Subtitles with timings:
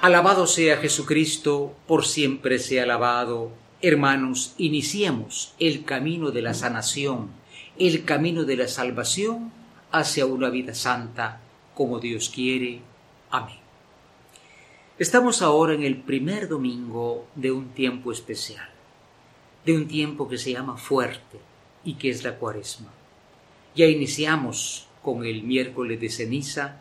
[0.00, 3.50] Alabado sea Jesucristo, por siempre sea alabado.
[3.82, 7.28] Hermanos, iniciemos el camino de la sanación,
[7.78, 9.52] el camino de la salvación
[9.92, 11.42] hacia una vida santa
[11.74, 12.80] como Dios quiere.
[13.30, 13.58] Amén.
[14.98, 18.70] Estamos ahora en el primer domingo de un tiempo especial,
[19.66, 21.38] de un tiempo que se llama fuerte
[21.84, 22.90] y que es la cuaresma.
[23.76, 26.80] Ya iniciamos con el miércoles de ceniza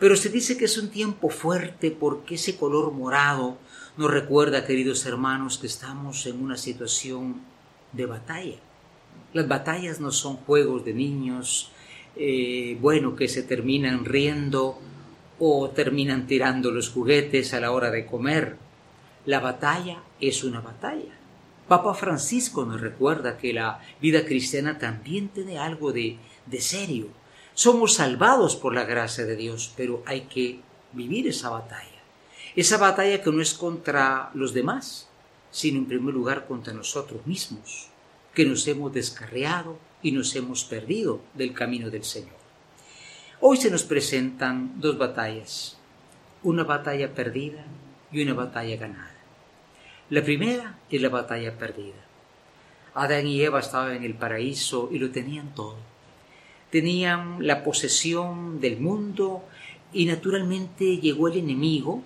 [0.00, 3.58] pero se dice que es un tiempo fuerte porque ese color morado
[3.98, 7.42] nos recuerda, queridos hermanos, que estamos en una situación
[7.92, 8.56] de batalla.
[9.34, 11.70] Las batallas no son juegos de niños,
[12.16, 14.78] eh, bueno, que se terminan riendo
[15.38, 18.56] o terminan tirando los juguetes a la hora de comer.
[19.26, 21.12] La batalla es una batalla.
[21.68, 27.19] Papa Francisco nos recuerda que la vida cristiana también tiene algo de, de serio
[27.60, 30.60] somos salvados por la gracia de Dios, pero hay que
[30.94, 32.00] vivir esa batalla.
[32.56, 35.10] Esa batalla que no es contra los demás,
[35.50, 37.90] sino en primer lugar contra nosotros mismos,
[38.32, 42.40] que nos hemos descarriado y nos hemos perdido del camino del Señor.
[43.42, 45.76] Hoy se nos presentan dos batallas,
[46.42, 47.66] una batalla perdida
[48.10, 49.20] y una batalla ganada.
[50.08, 52.06] La primera es la batalla perdida.
[52.94, 55.90] Adán y Eva estaban en el paraíso y lo tenían todo
[56.70, 59.42] tenían la posesión del mundo
[59.92, 62.02] y naturalmente llegó el enemigo,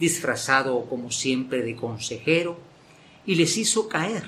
[0.00, 2.58] disfrazado como siempre de consejero,
[3.26, 4.24] y les hizo caer.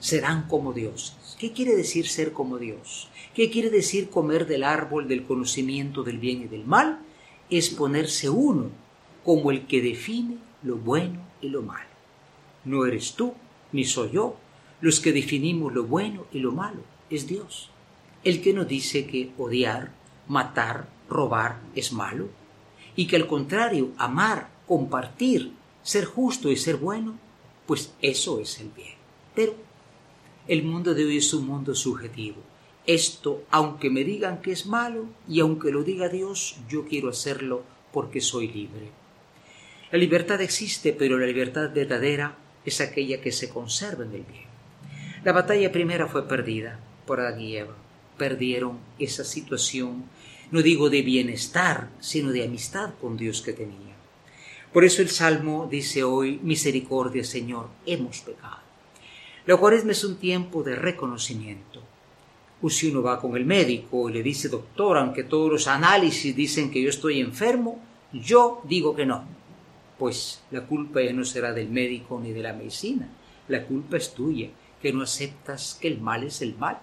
[0.00, 1.36] Serán como dioses.
[1.38, 3.08] ¿Qué quiere decir ser como Dios?
[3.34, 7.00] ¿Qué quiere decir comer del árbol del conocimiento del bien y del mal?
[7.50, 8.70] Es ponerse uno
[9.24, 11.88] como el que define lo bueno y lo malo.
[12.64, 13.34] No eres tú,
[13.72, 14.36] ni soy yo,
[14.80, 17.70] los que definimos lo bueno y lo malo, es Dios
[18.24, 19.92] el que nos dice que odiar,
[20.26, 22.28] matar, robar es malo,
[22.96, 25.52] y que al contrario, amar, compartir,
[25.82, 27.18] ser justo y ser bueno,
[27.66, 28.94] pues eso es el bien.
[29.34, 29.54] Pero
[30.48, 32.42] el mundo de hoy es un mundo subjetivo.
[32.86, 37.62] Esto, aunque me digan que es malo y aunque lo diga Dios, yo quiero hacerlo
[37.92, 38.90] porque soy libre.
[39.90, 44.44] La libertad existe, pero la libertad verdadera es aquella que se conserva en el bien.
[45.24, 47.83] La batalla primera fue perdida por Adán y Eva
[48.16, 50.04] perdieron esa situación,
[50.50, 53.94] no digo de bienestar, sino de amistad con Dios que tenían.
[54.72, 58.58] Por eso el Salmo dice hoy, misericordia Señor, hemos pecado.
[59.46, 61.82] La cuaresma es un tiempo de reconocimiento.
[62.60, 66.34] Pues si uno va con el médico y le dice, doctor, aunque todos los análisis
[66.34, 67.80] dicen que yo estoy enfermo,
[68.12, 69.24] yo digo que no.
[69.98, 73.08] Pues la culpa ya no será del médico ni de la medicina,
[73.48, 74.48] la culpa es tuya,
[74.80, 76.80] que no aceptas que el mal es el mal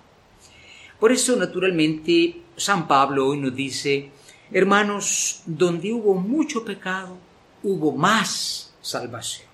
[1.02, 4.12] por eso, naturalmente, San Pablo hoy nos dice,
[4.52, 7.18] hermanos, donde hubo mucho pecado,
[7.64, 9.48] hubo más salvación.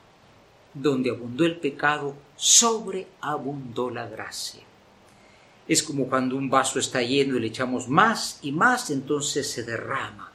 [0.73, 4.59] Donde abundó el pecado, sobreabundó la gracia.
[5.69, 9.63] Es como cuando un vaso está lleno y le echamos más y más, entonces se
[9.63, 10.33] derrama.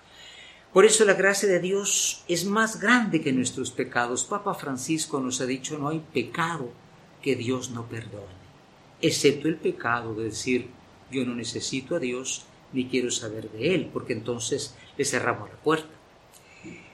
[0.72, 4.24] Por eso la gracia de Dios es más grande que nuestros pecados.
[4.24, 6.70] Papa Francisco nos ha dicho, no hay pecado
[7.20, 8.32] que Dios no perdone,
[9.02, 10.70] excepto el pecado de decir,
[11.12, 15.56] yo no necesito a Dios ni quiero saber de Él, porque entonces le cerramos la
[15.56, 15.90] puerta.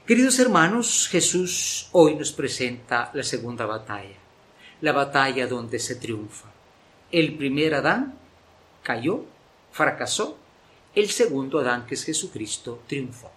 [0.06, 4.16] Queridos hermanos, Jesús hoy nos presenta la segunda batalla,
[4.80, 6.50] la batalla donde se triunfa.
[7.12, 8.18] El primer Adán
[8.82, 9.24] cayó,
[9.70, 10.36] fracasó,
[10.94, 13.30] el segundo Adán, que es Jesucristo, triunfó.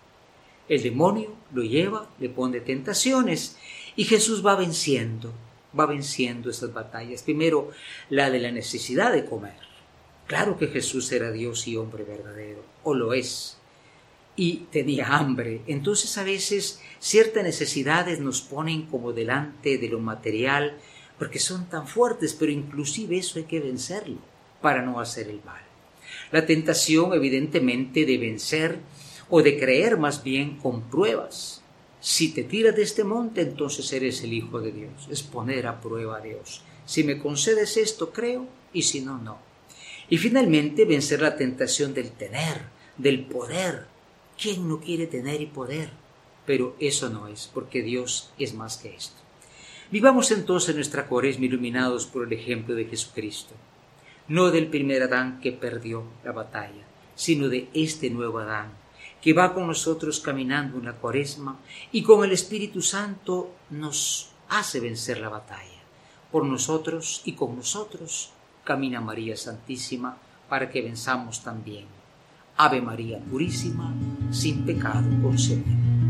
[0.68, 3.58] El demonio lo lleva, le pone tentaciones
[3.96, 5.34] y Jesús va venciendo,
[5.78, 7.24] va venciendo estas batallas.
[7.24, 7.72] Primero,
[8.10, 9.71] la de la necesidad de comer
[10.32, 13.58] Claro que Jesús era Dios y hombre verdadero, o lo es,
[14.38, 15.60] y tenía hambre.
[15.68, 20.78] Entonces a veces ciertas necesidades nos ponen como delante de lo material,
[21.20, 24.20] porque son tan fuertes, pero inclusive eso hay que vencerlo
[24.62, 25.64] para no hacer el mal.
[26.32, 28.80] La tentación evidentemente de vencer
[29.30, 31.62] o de creer más bien con pruebas.
[32.00, 35.10] Si te tiras de este monte, entonces eres el Hijo de Dios.
[35.12, 36.64] Es poner a prueba a Dios.
[36.86, 39.51] Si me concedes esto, creo, y si no, no.
[40.12, 42.64] Y finalmente vencer la tentación del tener,
[42.98, 43.86] del poder.
[44.38, 45.90] ¿Quién no quiere tener y poder?
[46.46, 49.16] Pero eso no es, porque Dios es más que esto.
[49.90, 53.54] Vivamos entonces nuestra cuaresma iluminados por el ejemplo de Jesucristo,
[54.28, 56.84] no del primer Adán que perdió la batalla,
[57.16, 58.74] sino de este nuevo Adán,
[59.22, 61.58] que va con nosotros caminando en la cuaresma
[61.94, 65.82] y con el Espíritu Santo nos hace vencer la batalla,
[66.34, 70.18] por nosotros y con nosotros camina María Santísima
[70.50, 71.86] para que venzamos también.
[72.58, 73.94] Ave María Purísima,
[74.32, 76.01] sin pecado concebida.